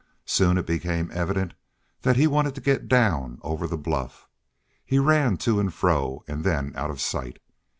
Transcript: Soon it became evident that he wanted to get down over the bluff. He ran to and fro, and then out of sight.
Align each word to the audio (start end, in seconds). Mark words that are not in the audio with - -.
Soon 0.25 0.57
it 0.57 0.65
became 0.65 1.11
evident 1.13 1.53
that 2.01 2.15
he 2.15 2.25
wanted 2.25 2.55
to 2.55 2.59
get 2.61 2.87
down 2.87 3.37
over 3.43 3.67
the 3.67 3.77
bluff. 3.77 4.27
He 4.83 4.97
ran 4.97 5.37
to 5.45 5.59
and 5.59 5.71
fro, 5.71 6.23
and 6.27 6.43
then 6.43 6.73
out 6.75 6.89
of 6.89 6.99
sight. 6.99 7.37